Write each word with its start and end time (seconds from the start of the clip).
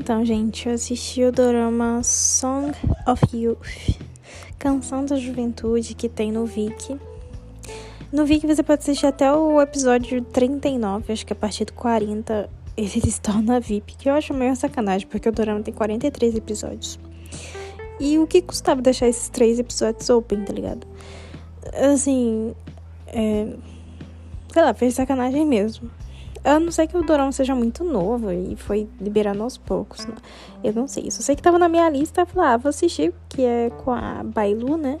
Então, 0.00 0.24
gente, 0.24 0.66
eu 0.66 0.74
assisti 0.74 1.22
o 1.22 1.30
drama 1.30 2.02
Song 2.02 2.72
of 3.06 3.36
Youth, 3.36 3.98
Canção 4.58 5.04
da 5.04 5.16
Juventude, 5.16 5.94
que 5.94 6.08
tem 6.08 6.32
no 6.32 6.46
Viki. 6.46 6.98
No 8.10 8.24
Viki 8.24 8.46
você 8.46 8.62
pode 8.62 8.80
assistir 8.80 9.04
até 9.04 9.30
o 9.30 9.60
episódio 9.60 10.22
39, 10.22 11.12
acho 11.12 11.26
que 11.26 11.34
a 11.34 11.36
partir 11.36 11.66
do 11.66 11.74
40 11.74 12.48
ele 12.78 13.10
se 13.10 13.20
torna 13.20 13.60
VIP, 13.60 13.94
que 13.98 14.08
eu 14.08 14.14
acho 14.14 14.32
meio 14.32 14.56
sacanagem, 14.56 15.06
porque 15.06 15.28
o 15.28 15.32
drama 15.32 15.60
tem 15.60 15.74
43 15.74 16.34
episódios. 16.34 16.98
E 18.00 18.18
o 18.18 18.26
que 18.26 18.40
custava 18.40 18.80
deixar 18.80 19.06
esses 19.06 19.28
três 19.28 19.58
episódios 19.58 20.08
open, 20.08 20.46
tá 20.46 20.52
ligado? 20.54 20.86
Assim, 21.92 22.54
é... 23.06 23.54
sei 24.50 24.62
lá, 24.62 24.72
fez 24.72 24.94
sacanagem 24.94 25.44
mesmo. 25.44 25.90
A 26.42 26.58
não 26.58 26.72
ser 26.72 26.86
que 26.86 26.96
o 26.96 27.02
Dorama 27.02 27.32
seja 27.32 27.54
muito 27.54 27.84
novo 27.84 28.32
e 28.32 28.56
foi 28.56 28.88
liberado 29.00 29.42
aos 29.42 29.58
poucos. 29.58 30.06
Né? 30.06 30.14
Eu 30.64 30.72
não 30.72 30.88
sei. 30.88 31.10
Só 31.10 31.22
sei 31.22 31.36
que 31.36 31.42
tava 31.42 31.58
na 31.58 31.68
minha 31.68 31.88
lista. 31.90 32.22
Eu 32.22 32.26
falei, 32.26 32.50
ah, 32.50 32.56
vou 32.56 32.70
assistir, 32.70 33.12
que 33.28 33.42
é 33.42 33.70
com 33.70 33.92
a 33.92 34.22
Bailu, 34.24 34.76
né? 34.76 34.98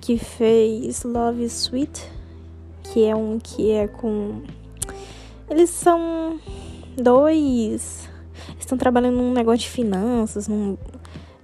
Que 0.00 0.16
fez 0.16 1.04
Love 1.04 1.44
Sweet. 1.44 2.10
Que 2.84 3.04
é 3.04 3.14
um 3.14 3.38
que 3.38 3.70
é 3.70 3.86
com. 3.86 4.42
Eles 5.50 5.70
são 5.70 6.40
dois. 6.96 8.08
Estão 8.58 8.78
trabalhando 8.78 9.16
num 9.16 9.32
negócio 9.32 9.60
de 9.60 9.70
finanças, 9.70 10.48
num 10.48 10.76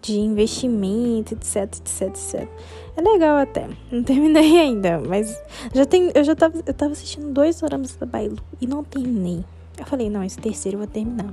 de 0.05 0.19
investimento, 0.19 1.33
etc, 1.33 1.63
etc, 1.65 2.03
etc. 2.09 2.49
É 2.97 3.01
legal 3.01 3.37
até. 3.37 3.69
Não 3.91 4.03
terminei 4.03 4.59
ainda, 4.61 5.01
mas 5.01 5.37
já 5.75 5.85
tem, 5.85 6.11
eu 6.15 6.25
já 6.25 6.35
tava, 6.35 6.63
eu 6.65 6.75
tava 6.75 6.93
assistindo 6.93 7.33
dois 7.33 7.61
doramas 7.61 7.95
da 7.97 8.07
Bailu 8.07 8.39
e 8.61 8.67
não 8.67 8.85
terminei. 8.85 9.45
Eu 9.77 9.87
falei, 9.87 10.09
não, 10.09 10.23
esse 10.23 10.39
terceiro 10.39 10.77
eu 10.77 10.79
vou 10.81 10.89
terminar. 10.89 11.33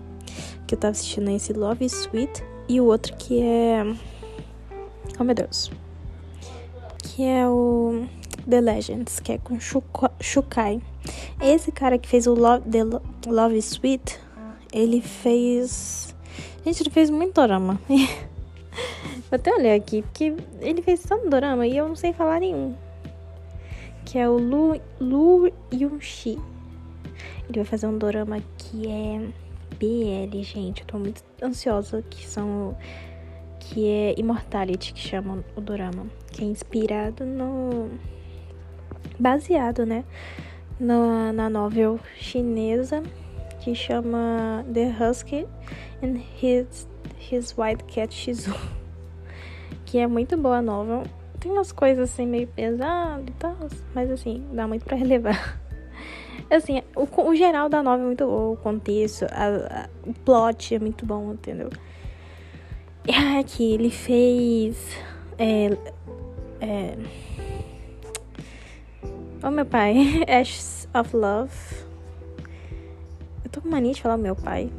Que 0.66 0.76
eu 0.76 0.80
tava 0.80 0.92
assistindo 0.92 1.30
esse 1.30 1.54
Love 1.54 1.86
Sweet 1.86 2.44
e 2.68 2.82
o 2.82 2.86
outro 2.86 3.16
que 3.16 3.42
é 3.42 3.86
Oh 5.20 5.24
meu 5.24 5.36
Deus. 5.36 5.72
Que 7.04 7.24
é 7.24 7.48
o 7.48 8.08
The 8.50 8.60
Legends, 8.60 9.20
que 9.20 9.34
é 9.34 9.38
com 9.38 9.60
Shukai. 9.60 10.82
Esse 11.40 11.72
cara 11.72 12.00
que 12.00 12.10
fez 12.10 12.26
o 12.26 12.34
Love, 12.34 12.68
The 12.68 13.30
Love 13.30 13.58
Sweet, 13.58 14.20
ele 14.74 15.00
fez. 15.00 16.16
Gente, 16.66 16.82
ele 16.82 16.90
fez 16.90 17.12
muito 17.12 17.40
drama. 17.40 17.80
Vou 19.32 19.38
até 19.38 19.50
olhar 19.54 19.76
aqui, 19.76 20.02
porque 20.02 20.36
ele 20.60 20.82
fez 20.82 21.04
tanto 21.04 21.30
drama 21.30 21.66
e 21.66 21.78
eu 21.78 21.88
não 21.88 21.96
sei 21.96 22.12
falar 22.12 22.42
nenhum. 22.42 22.76
Que 24.04 24.20
é 24.20 24.28
o 24.28 24.38
Lu, 24.38 24.78
Lu 25.00 25.50
Yunxi. 25.74 26.38
Ele 27.48 27.56
vai 27.56 27.64
fazer 27.64 27.88
um 27.88 27.98
dorama 27.98 28.40
que 28.58 28.90
é 28.90 29.22
BL, 29.80 30.42
gente. 30.42 30.82
Eu 30.82 30.88
tô 30.88 31.00
muito 31.00 31.24
ansiosa, 31.42 32.04
que 32.10 32.28
são... 32.28 32.78
Que 33.58 33.88
é 33.88 34.20
Immortality, 34.20 34.92
que 34.92 35.00
chama 35.00 35.46
o 35.56 35.62
dorama. 35.62 36.08
Que 36.34 36.44
é 36.44 36.48
inspirado 36.48 37.26
no... 37.26 37.90
Baseado, 39.18 39.86
né? 39.86 40.04
Na, 40.78 41.32
na 41.32 41.50
novel 41.50 42.02
chinesa 42.18 43.02
que 43.62 43.74
chama 43.74 44.66
The 44.74 44.94
Husky 45.00 45.48
and 46.04 46.20
His, 46.42 46.86
his 47.18 47.56
White 47.58 47.86
Cat 47.86 48.14
Shizu 48.14 48.81
que 49.92 49.98
é 49.98 50.08
muito 50.08 50.38
boa 50.38 50.60
a 50.60 50.62
novel. 50.62 51.04
Tem 51.38 51.52
umas 51.52 51.74
coisas 51.74 52.10
assim 52.10 52.26
meio 52.26 52.48
pesadas 52.48 53.26
e 53.28 53.32
tal, 53.32 53.58
mas 53.94 54.10
assim, 54.10 54.48
dá 54.54 54.66
muito 54.66 54.86
pra 54.86 54.96
relevar. 54.96 55.60
Assim, 56.50 56.82
o, 56.96 57.04
o 57.24 57.36
geral 57.36 57.68
da 57.68 57.84
novel 57.84 58.04
é 58.04 58.08
muito 58.08 58.26
bom, 58.26 58.54
o 58.54 58.58
contexto, 58.58 59.26
a, 59.26 59.84
a, 59.84 59.90
o 60.10 60.14
plot 60.14 60.76
é 60.76 60.80
muito 60.80 61.06
bom, 61.06 61.34
entendeu? 61.34 61.70
E 63.06 63.38
aqui 63.38 63.74
ele 63.74 63.90
fez. 63.90 64.96
É, 65.38 65.78
é, 66.62 66.98
oh 69.44 69.52
meu 69.52 69.66
pai, 69.66 70.24
Ashes 70.26 70.88
of 70.98 71.14
Love. 71.14 71.52
Eu 73.44 73.50
tô 73.52 73.60
com 73.60 73.68
mania 73.68 73.94
de 73.94 74.02
falar 74.02 74.16
meu 74.16 74.38
pai. 74.38 74.72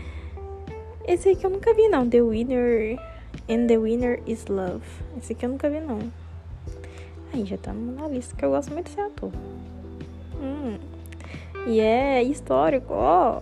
Esse 1.08 1.30
aqui 1.30 1.44
eu 1.46 1.50
nunca 1.50 1.72
vi 1.72 1.88
não, 1.88 2.06
The 2.06 2.20
Winner 2.20 3.09
And 3.50 3.66
the 3.66 3.78
Winner 3.78 4.20
is 4.28 4.46
Love. 4.46 4.84
Esse 5.18 5.32
aqui 5.32 5.44
eu 5.44 5.50
nunca 5.50 5.68
vi, 5.68 5.80
não. 5.80 5.98
Aí 7.32 7.44
já 7.44 7.56
tá 7.58 7.72
na 7.72 8.06
lista, 8.06 8.36
que 8.36 8.44
eu 8.44 8.50
gosto 8.50 8.72
muito 8.72 8.86
desse 8.86 9.00
ator. 9.00 9.32
Hum. 10.40 10.78
E 11.66 11.80
é 11.80 12.22
histórico, 12.22 12.94
ó. 12.94 13.40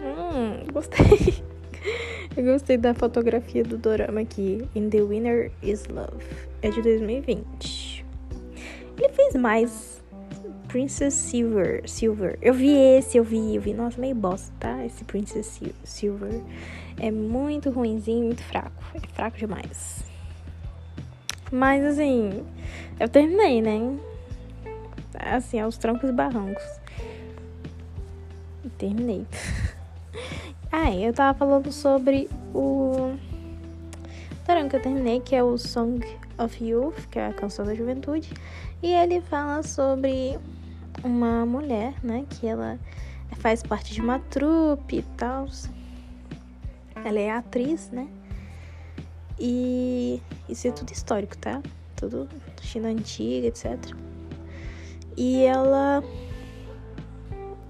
Hum, 0.00 0.66
gostei. 0.72 1.44
eu 2.36 2.44
gostei 2.44 2.76
da 2.76 2.92
fotografia 2.92 3.62
do 3.62 3.78
dorama 3.78 4.20
aqui. 4.20 4.68
And 4.76 4.88
the 4.90 5.02
Winner 5.02 5.52
is 5.62 5.86
Love. 5.86 6.24
É 6.60 6.70
de 6.70 6.82
2020. 6.82 8.04
Ele 8.98 9.12
fez 9.12 9.36
mais 9.36 10.02
Princess 10.66 11.14
Silver. 11.14 11.88
Silver. 11.88 12.36
Eu 12.42 12.52
vi 12.52 12.76
esse, 12.76 13.16
eu 13.16 13.22
vi, 13.22 13.54
eu 13.54 13.62
vi. 13.62 13.72
Nossa, 13.72 14.00
meio 14.00 14.16
bosta, 14.16 14.52
tá? 14.58 14.84
Esse 14.84 15.04
Princess 15.04 15.60
Silver. 15.84 16.40
É 16.98 17.10
muito 17.10 17.70
ruimzinho, 17.70 18.26
muito 18.26 18.42
fraco. 18.42 18.82
É 18.94 19.00
fraco 19.14 19.36
demais. 19.36 20.04
Mas 21.50 21.84
assim, 21.84 22.44
eu 22.98 23.08
terminei, 23.08 23.60
né? 23.60 23.98
Assim, 25.14 25.60
aos 25.60 25.76
trancos 25.76 26.08
e 26.08 26.12
barrancos. 26.12 26.64
terminei. 28.78 29.26
ah, 30.72 30.94
eu 30.94 31.12
tava 31.12 31.38
falando 31.38 31.70
sobre 31.70 32.28
o 32.52 33.14
Dorama 34.46 34.68
que 34.68 34.76
eu 34.76 34.82
terminei, 34.82 35.20
que 35.20 35.34
é 35.34 35.42
o 35.42 35.56
Song 35.56 36.04
of 36.38 36.62
Youth, 36.62 37.06
que 37.10 37.18
é 37.18 37.28
a 37.28 37.32
canção 37.32 37.64
da 37.64 37.74
juventude. 37.74 38.30
E 38.82 38.92
ele 38.92 39.20
fala 39.22 39.62
sobre 39.62 40.38
uma 41.02 41.46
mulher, 41.46 41.94
né? 42.02 42.26
Que 42.28 42.46
ela 42.46 42.78
faz 43.38 43.62
parte 43.62 43.94
de 43.94 44.00
uma 44.00 44.18
trupe 44.18 44.98
e 44.98 45.02
tal. 45.16 45.46
Ela 47.04 47.20
é 47.20 47.30
atriz, 47.30 47.90
né? 47.90 48.08
E 49.38 50.22
isso 50.48 50.66
é 50.68 50.70
tudo 50.70 50.90
histórico, 50.90 51.36
tá? 51.36 51.62
Tudo 51.96 52.28
China 52.62 52.88
antiga, 52.88 53.48
etc. 53.48 53.76
E 55.16 55.44
ela. 55.44 56.02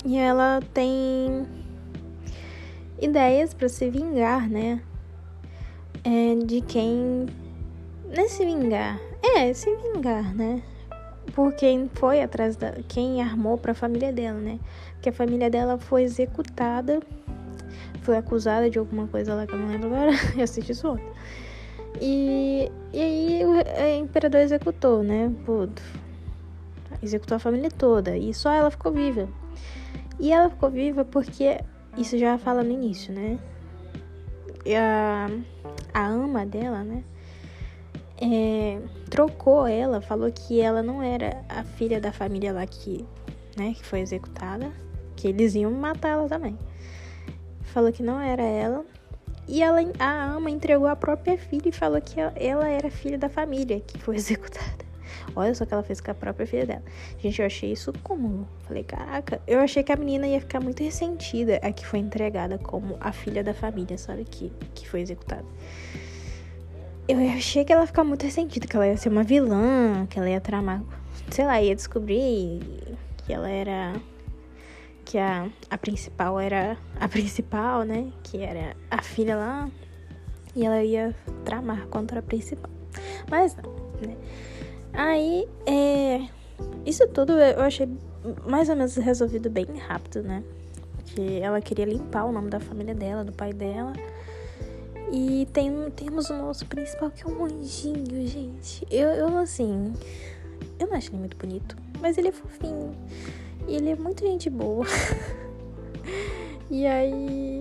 E 0.04 0.16
ela 0.16 0.60
tem 0.72 1.46
ideias 3.00 3.52
para 3.52 3.68
se 3.68 3.90
vingar, 3.90 4.48
né? 4.48 4.80
É, 6.04 6.34
de 6.44 6.60
quem. 6.60 7.26
Não 8.04 8.24
é 8.24 8.28
se 8.28 8.44
vingar. 8.44 9.00
É, 9.22 9.52
se 9.52 9.74
vingar, 9.76 10.34
né? 10.34 10.62
por 11.34 11.52
quem 11.52 11.90
foi 11.92 12.22
atrás 12.22 12.56
da. 12.56 12.72
quem 12.88 13.20
armou 13.20 13.58
para 13.58 13.72
a 13.72 13.74
família 13.74 14.12
dela, 14.12 14.38
né? 14.38 14.58
Porque 14.92 15.08
a 15.08 15.12
família 15.12 15.50
dela 15.50 15.78
foi 15.78 16.02
executada, 16.02 17.00
foi 18.02 18.16
acusada 18.16 18.68
de 18.70 18.78
alguma 18.78 19.06
coisa 19.06 19.34
lá 19.34 19.46
que 19.46 19.54
eu 19.54 19.58
não 19.58 19.68
lembro 19.68 19.86
agora, 19.88 20.12
eu 20.36 20.44
assisti 20.44 20.72
isso 20.72 20.88
ontem. 20.88 21.06
E, 22.00 22.70
e 22.92 23.00
aí 23.00 23.42
o 23.44 24.04
imperador 24.04 24.40
executou, 24.40 25.02
né? 25.02 25.32
Pô, 25.46 25.68
executou 27.02 27.36
a 27.36 27.38
família 27.38 27.70
toda 27.70 28.16
e 28.16 28.34
só 28.34 28.50
ela 28.52 28.70
ficou 28.70 28.92
viva. 28.92 29.28
E 30.18 30.32
ela 30.32 30.50
ficou 30.50 30.70
viva 30.70 31.04
porque 31.04 31.60
isso 31.96 32.18
já 32.18 32.36
fala 32.38 32.62
no 32.62 32.72
início, 32.72 33.12
né? 33.14 33.38
E 34.64 34.74
a, 34.74 35.28
a 35.92 36.06
ama 36.06 36.44
dela, 36.44 36.82
né? 36.82 37.04
é, 38.20 38.80
trocou 39.10 39.66
ela, 39.66 40.00
falou 40.00 40.30
que 40.30 40.60
ela 40.60 40.82
não 40.82 41.02
era 41.02 41.44
a 41.48 41.64
filha 41.64 42.00
da 42.00 42.12
família 42.12 42.52
lá 42.52 42.66
que, 42.66 43.04
né, 43.56 43.74
que 43.74 43.84
foi 43.84 44.00
executada, 44.00 44.70
que 45.16 45.28
eles 45.28 45.54
iam 45.54 45.70
matar 45.72 46.10
ela 46.10 46.28
também. 46.28 46.58
Falou 47.74 47.92
que 47.92 48.04
não 48.04 48.20
era 48.20 48.44
ela. 48.44 48.84
E 49.48 49.60
ela, 49.60 49.80
a 49.98 50.26
ama 50.26 50.48
entregou 50.48 50.86
a 50.86 50.94
própria 50.94 51.36
filha 51.36 51.68
e 51.68 51.72
falou 51.72 52.00
que 52.00 52.20
ela 52.20 52.68
era 52.68 52.88
filha 52.88 53.18
da 53.18 53.28
família 53.28 53.80
que 53.80 53.98
foi 53.98 54.14
executada. 54.16 54.84
Olha 55.34 55.52
só 55.56 55.64
o 55.64 55.66
que 55.66 55.74
ela 55.74 55.82
fez 55.82 56.00
com 56.00 56.12
a 56.12 56.14
própria 56.14 56.46
filha 56.46 56.64
dela. 56.64 56.82
Gente, 57.18 57.40
eu 57.40 57.46
achei 57.46 57.72
isso 57.72 57.92
cômodo. 58.04 58.46
Falei, 58.60 58.84
caraca, 58.84 59.40
eu 59.44 59.58
achei 59.58 59.82
que 59.82 59.90
a 59.90 59.96
menina 59.96 60.24
ia 60.24 60.38
ficar 60.38 60.60
muito 60.60 60.84
ressentida 60.84 61.58
a 61.64 61.72
que 61.72 61.84
foi 61.84 61.98
entregada 61.98 62.58
como 62.58 62.96
a 63.00 63.10
filha 63.10 63.42
da 63.42 63.52
família, 63.52 63.98
sabe? 63.98 64.24
Que, 64.24 64.52
que 64.72 64.88
foi 64.88 65.00
executada. 65.00 65.44
Eu 67.08 67.18
achei 67.36 67.64
que 67.64 67.72
ela 67.72 67.82
ia 67.82 67.86
ficar 67.88 68.04
muito 68.04 68.22
ressentida, 68.22 68.68
que 68.68 68.76
ela 68.76 68.86
ia 68.86 68.96
ser 68.96 69.08
uma 69.08 69.24
vilã, 69.24 70.06
que 70.08 70.16
ela 70.16 70.30
ia 70.30 70.40
tramar. 70.40 70.80
Sei 71.28 71.44
lá, 71.44 71.60
ia 71.60 71.74
descobrir 71.74 72.60
que 73.16 73.32
ela 73.32 73.50
era. 73.50 73.94
Que 75.04 75.18
a, 75.18 75.48
a 75.70 75.78
principal 75.78 76.40
era 76.40 76.76
a 76.98 77.08
principal, 77.08 77.82
né? 77.82 78.10
Que 78.22 78.38
era 78.42 78.76
a 78.90 79.02
filha 79.02 79.36
lá. 79.36 79.70
E 80.56 80.64
ela 80.64 80.82
ia 80.82 81.14
tramar 81.44 81.86
contra 81.88 82.20
a 82.20 82.22
principal. 82.22 82.70
Mas 83.30 83.56
não, 83.56 83.72
né? 84.06 84.16
Aí, 84.92 85.48
é. 85.66 86.28
Isso 86.86 87.06
tudo 87.08 87.32
eu 87.32 87.62
achei 87.62 87.88
mais 88.46 88.68
ou 88.68 88.76
menos 88.76 88.96
resolvido 88.96 89.50
bem 89.50 89.66
rápido, 89.88 90.22
né? 90.22 90.42
porque 91.14 91.40
ela 91.40 91.60
queria 91.60 91.84
limpar 91.84 92.24
o 92.24 92.32
nome 92.32 92.50
da 92.50 92.58
família 92.58 92.94
dela, 92.94 93.22
do 93.22 93.32
pai 93.32 93.52
dela. 93.52 93.92
E 95.12 95.46
tem, 95.52 95.70
temos 95.94 96.28
o 96.28 96.34
nosso 96.36 96.66
principal, 96.66 97.10
que 97.10 97.22
é 97.22 97.26
um 97.26 97.44
anjinho, 97.44 98.26
gente. 98.26 98.84
Eu, 98.90 99.10
eu, 99.10 99.38
assim, 99.38 99.92
eu 100.78 100.88
não 100.88 100.96
acho 100.96 101.10
ele 101.10 101.18
muito 101.18 101.36
bonito, 101.36 101.76
mas 102.00 102.18
ele 102.18 102.28
é 102.28 102.32
fofinho. 102.32 102.96
E 103.66 103.76
ele 103.76 103.90
é 103.90 103.96
muito 103.96 104.24
gente 104.24 104.50
boa. 104.50 104.86
e 106.70 106.86
aí, 106.86 107.60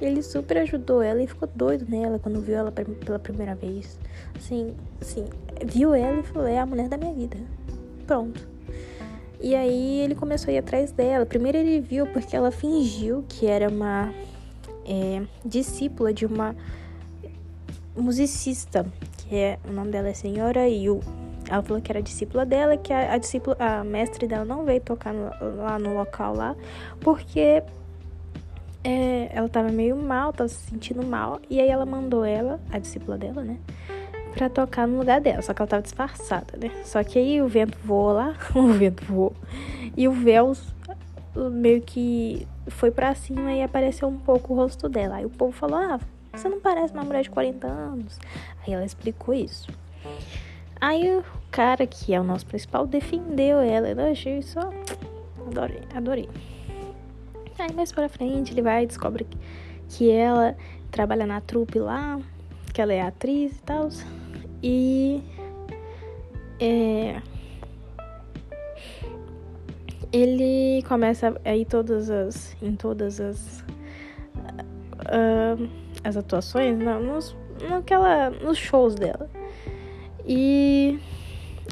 ele 0.00 0.22
super 0.22 0.58
ajudou 0.58 1.02
ela 1.02 1.22
e 1.22 1.26
ficou 1.26 1.48
doido 1.54 1.86
nela 1.88 2.18
quando 2.18 2.40
viu 2.40 2.56
ela 2.56 2.72
pela 2.72 3.18
primeira 3.18 3.54
vez. 3.54 3.98
Assim, 4.36 4.74
assim, 5.00 5.24
viu 5.64 5.94
ela 5.94 6.20
e 6.20 6.22
falou: 6.22 6.46
é 6.46 6.58
a 6.58 6.66
mulher 6.66 6.88
da 6.88 6.96
minha 6.96 7.12
vida. 7.12 7.36
Pronto. 8.06 8.46
E 9.40 9.54
aí 9.54 10.00
ele 10.00 10.14
começou 10.14 10.50
a 10.50 10.54
ir 10.54 10.58
atrás 10.58 10.90
dela. 10.92 11.24
Primeiro 11.24 11.58
ele 11.58 11.80
viu 11.80 12.06
porque 12.06 12.34
ela 12.34 12.50
fingiu 12.50 13.24
que 13.28 13.46
era 13.46 13.68
uma 13.68 14.12
é, 14.84 15.22
discípula 15.44 16.12
de 16.12 16.26
uma 16.26 16.56
musicista, 17.96 18.86
que 19.18 19.34
é 19.34 19.58
o 19.68 19.72
nome 19.72 19.90
dela 19.90 20.08
é 20.08 20.14
Senhora 20.14 20.68
Yu. 20.68 21.00
Ela 21.48 21.62
falou 21.62 21.82
que 21.82 21.90
era 21.90 22.02
discípula 22.02 22.44
dela, 22.44 22.76
que 22.76 22.92
a, 22.92 23.14
a 23.14 23.18
discípula, 23.18 23.56
a 23.58 23.82
mestre 23.82 24.26
dela 24.26 24.44
não 24.44 24.64
veio 24.64 24.80
tocar 24.80 25.14
no, 25.14 25.30
lá 25.56 25.78
no 25.78 25.94
local 25.94 26.34
lá, 26.34 26.54
porque 27.00 27.62
é, 28.84 29.30
ela 29.32 29.48
tava 29.48 29.70
meio 29.70 29.96
mal, 29.96 30.32
tava 30.32 30.48
se 30.48 30.70
sentindo 30.70 31.04
mal, 31.04 31.40
e 31.48 31.60
aí 31.60 31.68
ela 31.68 31.86
mandou 31.86 32.24
ela, 32.24 32.60
a 32.70 32.78
discípula 32.78 33.16
dela, 33.16 33.42
né, 33.42 33.58
pra 34.34 34.48
tocar 34.48 34.86
no 34.86 34.98
lugar 34.98 35.20
dela, 35.20 35.40
só 35.40 35.54
que 35.54 35.62
ela 35.62 35.68
tava 35.68 35.82
disfarçada, 35.82 36.58
né? 36.58 36.70
Só 36.84 37.02
que 37.02 37.18
aí 37.18 37.40
o 37.40 37.48
vento 37.48 37.78
voou 37.82 38.12
lá, 38.12 38.36
o 38.54 38.66
vento 38.68 39.04
voou, 39.04 39.32
e 39.96 40.06
o 40.06 40.12
véu 40.12 40.52
meio 41.50 41.80
que 41.80 42.46
foi 42.68 42.90
para 42.90 43.14
cima 43.14 43.52
e 43.52 43.62
apareceu 43.62 44.08
um 44.08 44.18
pouco 44.18 44.52
o 44.52 44.56
rosto 44.56 44.88
dela. 44.88 45.16
Aí 45.16 45.24
o 45.24 45.30
povo 45.30 45.52
falou: 45.52 45.76
Ah, 45.76 46.00
você 46.32 46.48
não 46.48 46.60
parece 46.60 46.92
uma 46.92 47.04
mulher 47.04 47.22
de 47.22 47.30
40 47.30 47.66
anos. 47.66 48.18
Aí 48.66 48.72
ela 48.72 48.84
explicou 48.84 49.34
isso. 49.34 49.68
Aí 50.80 51.22
cara, 51.50 51.86
que 51.86 52.14
é 52.14 52.20
o 52.20 52.24
nosso 52.24 52.46
principal, 52.46 52.86
defendeu 52.86 53.58
ela. 53.58 53.88
Eu 53.88 54.12
achei 54.12 54.38
isso. 54.38 54.58
Adorei, 55.46 55.82
adorei. 55.94 56.28
Aí 57.58 57.72
mais 57.74 57.90
pra 57.90 58.08
frente 58.08 58.52
ele 58.52 58.62
vai 58.62 58.84
e 58.84 58.86
descobre 58.86 59.26
que 59.88 60.10
ela 60.10 60.56
trabalha 60.90 61.26
na 61.26 61.40
trupe 61.40 61.78
lá, 61.78 62.20
que 62.72 62.80
ela 62.80 62.92
é 62.92 63.00
atriz 63.00 63.58
e 63.58 63.62
tal. 63.62 63.88
E. 64.62 65.22
É, 66.60 67.22
ele 70.12 70.82
começa 70.88 71.38
aí 71.44 71.64
todas 71.64 72.10
as 72.10 72.56
em 72.62 72.74
todas 72.74 73.20
as 73.20 73.60
uh, 75.00 75.68
as 76.02 76.16
atuações 76.16 76.78
não, 76.78 77.02
nos 77.02 77.36
naquela 77.68 78.30
nos 78.30 78.58
shows 78.58 78.94
dela 78.94 79.30
e 80.26 80.98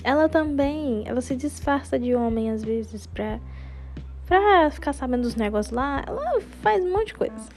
ela 0.06 0.28
também 0.28 1.02
ela 1.04 1.20
se 1.20 1.34
disfarça 1.34 1.98
de 1.98 2.14
homem 2.14 2.48
às 2.52 2.62
vezes 2.62 3.08
pra 3.08 3.40
pra 4.24 4.70
ficar 4.70 4.92
sabendo 4.92 5.22
dos 5.22 5.34
negócios 5.34 5.74
lá 5.74 6.04
ela 6.06 6.40
faz 6.62 6.84
um 6.84 6.92
monte 6.92 7.08
de 7.08 7.14
coisa 7.14 7.48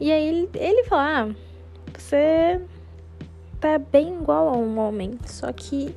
e 0.00 0.10
aí 0.10 0.26
ele, 0.26 0.50
ele 0.54 0.84
fala 0.84 1.30
ah, 1.30 1.34
você 1.96 2.60
tá 3.60 3.78
bem 3.78 4.16
igual 4.16 4.48
a 4.48 4.56
um 4.56 4.76
homem 4.80 5.16
só 5.24 5.52
que 5.52 5.94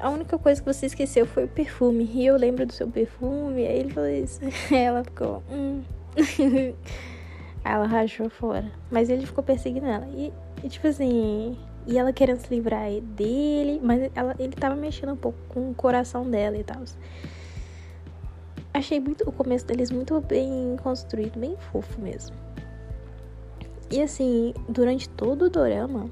a 0.00 0.08
única 0.08 0.38
coisa 0.38 0.62
que 0.62 0.72
você 0.72 0.86
esqueceu 0.86 1.26
foi 1.26 1.44
o 1.44 1.48
perfume. 1.48 2.10
E 2.14 2.24
eu 2.24 2.34
lembro 2.34 2.64
do 2.64 2.72
seu 2.72 2.88
perfume. 2.88 3.66
Aí 3.66 3.80
ele 3.80 3.90
falou 3.90 4.08
isso. 4.08 4.40
ela 4.74 5.04
ficou. 5.04 5.42
Hum. 5.50 5.82
ela 7.62 7.86
rachou 7.86 8.30
fora. 8.30 8.72
Mas 8.90 9.10
ele 9.10 9.26
ficou 9.26 9.44
perseguindo 9.44 9.84
ela. 9.84 10.06
E, 10.08 10.32
e, 10.64 10.68
tipo 10.70 10.86
assim. 10.86 11.54
E 11.90 11.98
ela 11.98 12.12
querendo 12.12 12.38
se 12.38 12.54
livrar 12.54 12.88
dele. 13.00 13.80
Mas 13.82 14.10
ela, 14.14 14.34
ele 14.38 14.52
tava 14.52 14.74
mexendo 14.76 15.12
um 15.12 15.16
pouco 15.16 15.38
com 15.48 15.70
o 15.70 15.74
coração 15.74 16.28
dela 16.30 16.56
e 16.56 16.64
tal. 16.64 16.82
Achei 18.72 19.00
muito 19.00 19.28
o 19.28 19.32
começo 19.32 19.66
deles 19.66 19.90
muito 19.90 20.20
bem 20.20 20.76
construído, 20.82 21.38
bem 21.38 21.56
fofo 21.70 22.00
mesmo. 22.00 22.36
E 23.90 24.00
assim, 24.00 24.54
durante 24.68 25.08
todo 25.08 25.46
o 25.46 25.50
dorama, 25.50 26.08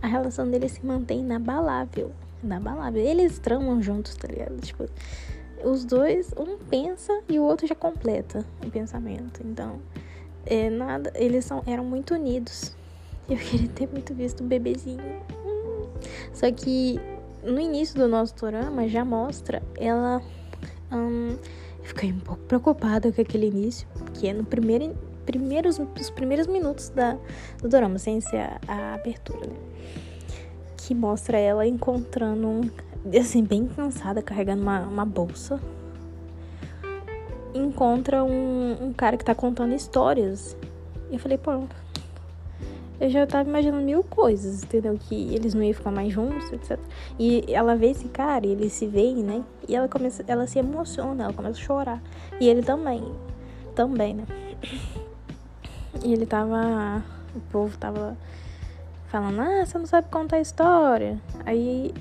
a 0.00 0.06
relação 0.06 0.48
deles 0.48 0.72
se 0.72 0.86
mantém 0.86 1.20
inabalável 1.20 2.12
inabalável. 2.42 3.00
Eles 3.00 3.38
tramam 3.38 3.80
juntos, 3.80 4.16
tá 4.16 4.28
ligado? 4.28 4.60
Tipo, 4.60 4.88
os 5.64 5.84
dois, 5.84 6.32
um 6.36 6.58
pensa 6.58 7.22
e 7.28 7.38
o 7.38 7.42
outro 7.42 7.66
já 7.66 7.74
completa 7.74 8.44
o 8.64 8.70
pensamento. 8.70 9.40
Então, 9.44 9.80
é 10.44 10.68
nada, 10.68 11.12
eles 11.14 11.44
são, 11.44 11.62
eram 11.66 11.84
muito 11.84 12.14
unidos. 12.14 12.76
Eu 13.32 13.38
queria 13.38 13.68
ter 13.68 13.88
muito 13.88 14.12
visto 14.12 14.40
o 14.40 14.44
bebezinho. 14.44 15.00
Hum. 15.46 15.88
Só 16.34 16.52
que 16.52 17.00
no 17.42 17.58
início 17.58 17.98
do 17.98 18.06
nosso 18.06 18.34
dorama 18.36 18.86
já 18.86 19.06
mostra 19.06 19.62
ela. 19.78 20.20
Hum, 20.92 21.38
eu 21.78 21.84
fiquei 21.84 22.12
um 22.12 22.20
pouco 22.20 22.42
preocupada 22.42 23.10
com 23.10 23.22
aquele 23.22 23.46
início, 23.46 23.88
que 24.12 24.28
é 24.28 24.34
no 24.34 24.44
primeiro, 24.44 24.94
primeiros, 25.24 25.78
os 25.78 26.10
primeiros 26.10 26.46
minutos 26.46 26.90
da, 26.90 27.16
do 27.62 27.70
dorama, 27.70 27.98
sem 27.98 28.20
ser 28.20 28.36
a, 28.36 28.60
a 28.68 28.94
abertura, 28.94 29.46
né? 29.46 29.56
que 30.76 30.94
mostra 30.94 31.38
ela 31.38 31.66
encontrando 31.66 32.46
um, 32.46 32.70
assim, 33.18 33.42
bem 33.42 33.66
cansada, 33.66 34.20
carregando 34.20 34.62
uma, 34.62 34.80
uma 34.80 35.04
bolsa. 35.06 35.58
Encontra 37.54 38.22
um, 38.22 38.88
um 38.88 38.92
cara 38.92 39.16
que 39.16 39.24
tá 39.24 39.34
contando 39.34 39.74
histórias. 39.74 40.56
E 41.10 41.14
eu 41.14 41.18
falei, 41.18 41.38
pô, 41.38 41.64
eu 43.02 43.10
já 43.10 43.26
tava 43.26 43.48
imaginando 43.48 43.82
mil 43.82 44.04
coisas, 44.04 44.62
entendeu? 44.62 44.96
Que 44.96 45.34
eles 45.34 45.54
não 45.54 45.62
iam 45.64 45.74
ficar 45.74 45.90
mais 45.90 46.12
juntos, 46.12 46.52
etc. 46.52 46.78
E 47.18 47.44
ela 47.48 47.74
vê 47.74 47.90
esse 47.90 48.06
cara, 48.06 48.46
e 48.46 48.50
eles 48.50 48.72
se 48.72 48.86
veem, 48.86 49.24
né? 49.24 49.42
E 49.68 49.74
ela 49.74 49.88
começa, 49.88 50.24
ela 50.28 50.46
se 50.46 50.60
emociona, 50.60 51.24
ela 51.24 51.32
começa 51.32 51.58
a 51.58 51.62
chorar. 51.64 52.02
E 52.40 52.48
ele 52.48 52.62
também, 52.62 53.02
também, 53.74 54.14
né? 54.14 54.24
E 56.04 56.12
ele 56.12 56.24
tava, 56.24 57.02
o 57.34 57.40
povo 57.50 57.76
tava 57.76 58.16
falando, 59.08 59.40
ah, 59.40 59.66
você 59.66 59.78
não 59.78 59.86
sabe 59.86 60.08
contar 60.08 60.38
história. 60.38 61.20
Aí 61.44 61.92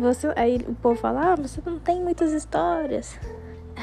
você, 0.00 0.32
aí 0.34 0.56
o 0.66 0.74
povo 0.74 0.96
fala, 0.96 1.34
ah, 1.34 1.36
você 1.36 1.62
não 1.64 1.78
tem 1.78 2.02
muitas 2.02 2.32
histórias. 2.32 3.16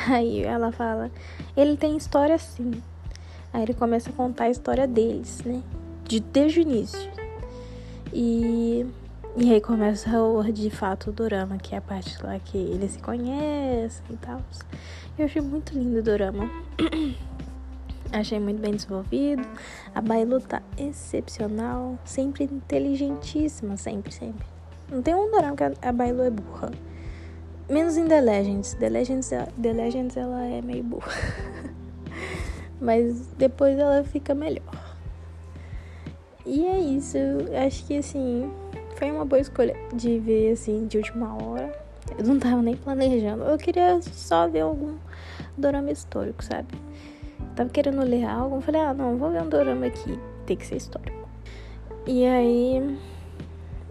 Aí 0.09 0.43
ela 0.43 0.73
fala, 0.73 1.09
ele 1.55 1.77
tem 1.77 1.95
história 1.95 2.37
sim. 2.37 2.83
Aí 3.51 3.63
ele 3.63 3.73
começa 3.73 4.09
a 4.09 4.13
contar 4.13 4.45
a 4.45 4.49
história 4.49 4.87
deles, 4.87 5.41
né? 5.43 5.61
De, 6.05 6.19
desde 6.19 6.59
o 6.59 6.61
início. 6.61 7.11
E, 8.13 8.85
e 9.37 9.53
aí 9.53 9.61
começa 9.61 10.21
o, 10.21 10.43
de 10.51 10.69
fato 10.69 11.09
o 11.09 11.13
drama, 11.13 11.57
que 11.57 11.75
é 11.75 11.77
a 11.77 11.81
parte 11.81 12.23
lá 12.23 12.37
que 12.39 12.57
eles 12.57 12.91
se 12.91 12.99
conhecem 12.99 14.03
e 14.09 14.17
tal. 14.17 14.41
Eu 15.17 15.25
achei 15.25 15.41
muito 15.41 15.73
lindo 15.73 15.99
o 15.99 16.03
drama. 16.03 16.49
Achei 18.11 18.39
muito 18.39 18.59
bem 18.59 18.71
desenvolvido. 18.71 19.47
A 19.93 20.01
Bailu 20.01 20.41
tá 20.41 20.63
excepcional, 20.75 21.95
sempre 22.03 22.45
inteligentíssima, 22.45 23.77
sempre, 23.77 24.11
sempre. 24.11 24.47
Não 24.91 24.99
tem 24.99 25.13
um 25.13 25.29
dorama 25.29 25.55
que 25.55 25.63
a 25.63 25.91
Bailu 25.91 26.23
é 26.23 26.31
burra. 26.31 26.71
Menos 27.69 27.97
em 27.97 28.07
The 28.07 28.19
Legends. 28.19 28.73
The 28.73 28.89
Legends, 28.89 29.29
The 29.29 29.73
Legends 29.73 30.17
ela 30.17 30.43
é 30.43 30.59
meio 30.59 30.83
burra. 30.83 31.11
Mas 32.79 33.27
depois 33.37 33.77
ela 33.77 34.03
fica 34.03 34.33
melhor. 34.33 34.97
E 36.45 36.65
é 36.65 36.79
isso. 36.79 37.17
Acho 37.65 37.85
que 37.85 37.97
assim, 37.97 38.51
foi 38.95 39.11
uma 39.11 39.25
boa 39.25 39.39
escolha 39.39 39.75
de 39.93 40.19
ver 40.19 40.53
assim 40.53 40.87
de 40.87 40.97
última 40.97 41.35
hora. 41.43 41.71
Eu 42.17 42.25
não 42.25 42.39
tava 42.39 42.61
nem 42.61 42.75
planejando. 42.75 43.43
Eu 43.43 43.57
queria 43.57 44.01
só 44.01 44.47
ver 44.47 44.61
algum 44.61 44.97
dorama 45.57 45.91
histórico, 45.91 46.43
sabe? 46.43 46.67
Tava 47.55 47.69
querendo 47.69 48.03
ler 48.03 48.23
algo, 48.23 48.61
falei, 48.61 48.81
ah, 48.81 48.93
não, 48.93 49.17
vou 49.17 49.31
ver 49.31 49.41
um 49.41 49.49
dorama 49.49 49.85
aqui, 49.85 50.17
tem 50.45 50.57
que 50.57 50.65
ser 50.65 50.77
histórico. 50.77 51.27
E 52.07 52.25
aí. 52.25 52.97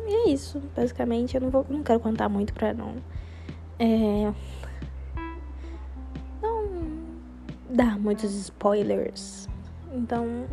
E 0.07 0.15
é 0.15 0.31
isso, 0.31 0.61
basicamente. 0.75 1.35
Eu 1.35 1.43
não, 1.43 1.51
vou, 1.51 1.67
não 1.69 1.83
quero 1.83 2.01
contar 2.01 2.29
muito 2.29 2.53
pra 2.53 2.73
não. 2.73 2.95
É, 3.79 4.33
dar 7.69 7.99
muitos 7.99 8.35
spoilers. 8.35 9.49
Então, 9.93 10.47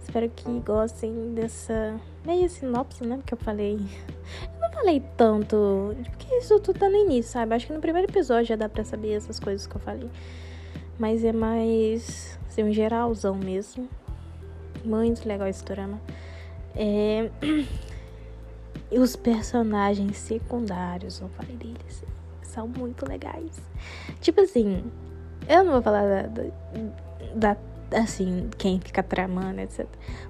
espero 0.00 0.28
que 0.30 0.60
gostem 0.60 1.34
dessa 1.34 1.98
meio 2.24 2.48
sinopse, 2.48 3.04
né? 3.04 3.16
Porque 3.16 3.34
eu 3.34 3.38
falei. 3.38 3.78
Eu 4.54 4.60
não 4.60 4.70
falei 4.70 5.02
tanto. 5.16 5.94
Porque 6.10 6.34
isso 6.36 6.58
tudo 6.60 6.78
tá 6.78 6.88
no 6.88 6.96
início, 6.96 7.32
sabe? 7.32 7.54
Acho 7.54 7.66
que 7.66 7.72
no 7.72 7.80
primeiro 7.80 8.10
episódio 8.10 8.46
já 8.46 8.56
dá 8.56 8.68
pra 8.68 8.84
saber 8.84 9.12
essas 9.12 9.38
coisas 9.40 9.66
que 9.66 9.76
eu 9.76 9.80
falei. 9.80 10.10
Mas 10.98 11.24
é 11.24 11.32
mais 11.32 12.38
assim, 12.48 12.64
um 12.64 12.72
geralzão 12.72 13.34
mesmo. 13.34 13.88
Muito 14.84 15.26
legal 15.26 15.48
esse 15.48 15.64
drama. 15.64 16.00
É... 16.74 17.30
E 18.90 18.98
os 18.98 19.14
personagens 19.16 20.16
secundários, 20.16 21.20
eu 21.20 21.28
falei 21.28 21.54
deles, 21.56 22.02
são 22.42 22.66
muito 22.66 23.06
legais. 23.06 23.60
Tipo 24.18 24.40
assim, 24.40 24.82
eu 25.48 25.64
não 25.64 25.72
vou 25.72 25.82
falar 25.82 26.02
da, 26.02 26.22
da, 27.34 27.56
da 27.56 27.56
assim, 28.00 28.50
quem 28.58 28.80
fica 28.80 29.02
tramando, 29.02 29.60
etc. 29.60 29.86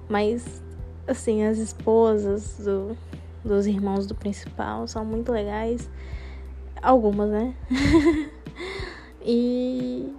Mas, 0.07 0.63
assim, 1.07 1.43
as 1.43 1.57
esposas 1.57 2.57
do, 2.57 2.97
dos 3.43 3.67
irmãos 3.67 4.07
do 4.07 4.15
principal 4.15 4.87
são 4.87 5.03
muito 5.03 5.31
legais. 5.31 5.89
Algumas, 6.81 7.29
né? 7.29 7.53
e 9.21 10.15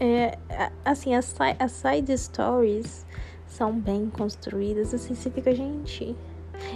é, 0.00 0.38
assim, 0.84 1.14
as, 1.14 1.34
as 1.58 1.72
side 1.72 2.16
stories 2.16 3.04
são 3.46 3.78
bem 3.78 4.10
construídas, 4.10 4.94
assim, 4.94 5.14
você 5.14 5.30
fica, 5.30 5.54
gente. 5.54 6.16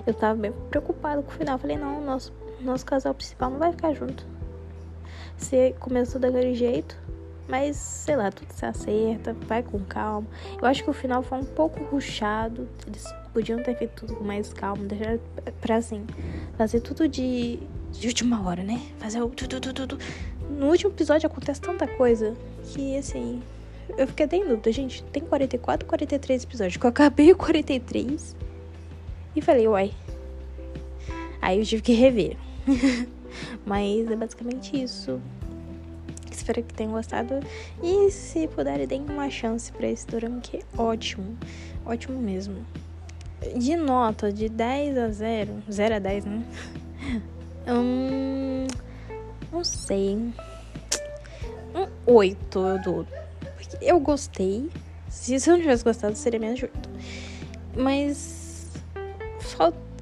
Eu 0.07 0.14
tava 0.14 0.38
bem 0.38 0.52
preocupado 0.71 1.23
com 1.23 1.31
o 1.31 1.35
final. 1.35 1.59
falei, 1.59 1.76
não, 1.76 2.00
nosso, 2.00 2.33
nosso 2.61 2.85
casal 2.85 3.14
principal 3.14 3.50
não 3.50 3.59
vai 3.59 3.73
ficar 3.73 3.95
junto. 3.95 4.26
Você 5.37 5.75
começou 5.78 6.21
daquele 6.21 6.55
jeito, 6.55 6.97
mas 7.49 7.76
sei 7.76 8.14
lá, 8.14 8.31
tudo 8.31 8.52
se 8.52 8.64
acerta, 8.64 9.35
vai 9.47 9.62
com 9.62 9.81
calma. 9.81 10.28
Eu 10.61 10.67
acho 10.67 10.85
que 10.85 10.90
o 10.90 10.93
final 10.93 11.23
foi 11.23 11.38
um 11.38 11.45
pouco 11.45 11.83
ruchado. 11.85 12.69
Eles 12.87 13.05
podiam 13.33 13.62
ter 13.62 13.76
feito 13.76 13.93
tudo 14.07 14.17
com 14.17 14.25
mais 14.25 14.52
calma, 14.52 14.85
deixar 14.85 15.19
pra 15.61 15.76
assim, 15.76 16.07
fazer 16.57 16.81
tudo 16.81 17.09
de, 17.09 17.59
de 17.93 18.07
última 18.07 18.47
hora, 18.47 18.62
né? 18.62 18.81
Fazer 18.99 19.23
o 19.23 19.28
tudo, 19.31 19.61
tudo, 19.61 19.87
tudo. 19.87 19.99
No 20.50 20.67
último 20.67 20.90
episódio 20.90 21.26
acontece 21.26 21.61
tanta 21.61 21.87
coisa 21.87 22.35
que 22.64 22.97
assim, 22.97 23.43
eu 23.97 24.07
fiquei 24.07 24.26
até 24.26 24.37
em 24.37 24.47
dúvida, 24.47 24.71
gente. 24.71 25.02
Tem 25.05 25.23
44, 25.23 25.87
43 25.87 26.45
episódios. 26.45 26.76
Que 26.76 26.85
eu 26.85 26.90
acabei 26.90 27.33
o 27.33 27.37
43 27.37 28.37
e 29.35 29.40
falei, 29.40 29.67
uai. 29.67 29.93
Aí 31.40 31.59
eu 31.59 31.64
tive 31.64 31.83
que 31.83 31.93
rever. 31.93 32.37
Mas 33.64 34.11
é 34.11 34.17
basicamente 34.17 34.83
isso. 34.83 35.21
Espero 36.38 36.62
que 36.62 36.75
tenham 36.75 36.92
gostado. 36.92 37.40
E 37.83 38.11
se 38.11 38.49
puderem, 38.49 38.87
deem 38.87 39.04
uma 39.09 39.30
chance 39.30 39.71
para 39.73 39.88
esse 39.88 40.07
drama 40.07 40.40
que 40.40 40.59
é 40.59 40.61
ótimo. 40.76 41.37
Ótimo 41.85 42.18
mesmo. 42.18 42.64
De 43.57 43.76
nota 43.76 44.33
de 44.33 44.49
10 44.49 44.99
a 44.99 45.09
0. 45.11 45.62
0 45.71 45.95
a 45.95 45.99
10, 45.99 46.25
né? 46.25 46.42
Hum, 47.71 48.66
não 49.52 49.62
sei. 49.62 50.14
Um 51.75 51.87
8 52.07 52.59
eu 52.59 52.83
dou 52.83 53.07
eu 53.80 54.00
gostei. 54.00 54.71
Se 55.09 55.35
eu 55.35 55.54
não 55.54 55.61
tivesse 55.61 55.85
gostado, 55.85 56.16
seria 56.16 56.40
menos 56.40 56.62
8. 56.62 56.73
Mas. 57.76 58.73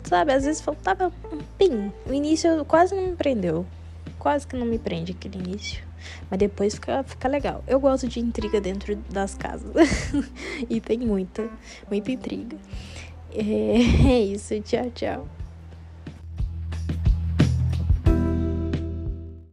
Sabe, 0.04 0.32
às 0.32 0.44
vezes 0.44 0.60
faltava 0.60 1.12
um 1.32 1.38
pin. 1.58 1.92
O 2.08 2.12
início 2.12 2.64
quase 2.64 2.94
não 2.94 3.08
me 3.08 3.16
prendeu. 3.16 3.66
Quase 4.18 4.46
que 4.46 4.56
não 4.56 4.66
me 4.66 4.78
prende 4.78 5.12
aquele 5.12 5.38
início. 5.38 5.85
Mas 6.30 6.38
depois 6.38 6.74
fica, 6.74 7.02
fica 7.04 7.28
legal. 7.28 7.62
Eu 7.66 7.80
gosto 7.80 8.08
de 8.08 8.20
intriga 8.20 8.60
dentro 8.60 8.96
das 9.10 9.34
casas. 9.34 9.72
e 10.68 10.80
tem 10.80 10.98
muita, 10.98 11.48
muita 11.90 12.10
intriga. 12.10 12.56
É, 13.32 14.10
é 14.10 14.20
isso. 14.20 14.60
Tchau, 14.60 14.90
tchau. 14.90 15.35